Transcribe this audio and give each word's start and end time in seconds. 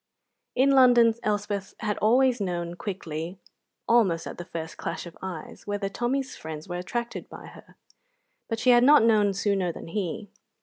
In 0.55 0.71
London 0.71 1.13
Elspeth 1.21 1.75
had 1.81 1.99
always 1.99 2.41
known 2.41 2.73
quickly, 2.73 3.37
almost 3.87 4.25
at 4.25 4.39
the 4.39 4.45
first 4.45 4.75
clash 4.75 5.05
of 5.05 5.15
eyes, 5.21 5.67
whether 5.67 5.89
Tommy's 5.89 6.35
friends 6.35 6.67
were 6.67 6.77
attracted 6.77 7.29
by 7.29 7.45
her, 7.45 7.75
but 8.49 8.57
she 8.57 8.71
had 8.71 8.83
not 8.83 9.03
known 9.05 9.31
sooner 9.35 9.71
than 9.71 9.89
he. 9.89 10.31